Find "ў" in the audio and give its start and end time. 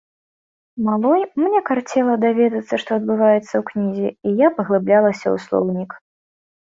3.57-3.61, 5.23-5.37